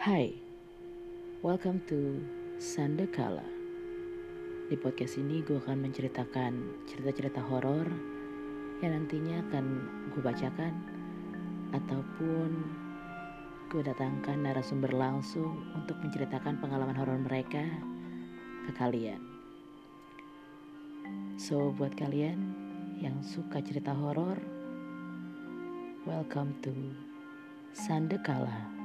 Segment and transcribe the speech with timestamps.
[0.00, 0.32] Hai,
[1.44, 2.24] welcome to
[2.56, 3.44] Sandekala.
[4.72, 6.56] Di podcast ini gue akan menceritakan
[6.88, 7.84] cerita-cerita horor
[8.80, 9.64] yang nantinya akan
[10.08, 10.72] gue bacakan
[11.76, 12.48] ataupun
[13.68, 17.60] gue datangkan narasumber langsung untuk menceritakan pengalaman horor mereka
[18.64, 19.20] ke kalian.
[21.36, 22.40] So buat kalian
[23.04, 24.40] yang suka cerita horor,
[26.08, 26.72] welcome to
[27.76, 28.79] Sandekala.